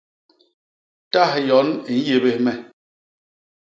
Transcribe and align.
Tas 1.11 1.31
yon 1.47 1.69
i 1.93 1.95
nyébés 1.99 2.39
me! 2.45 2.53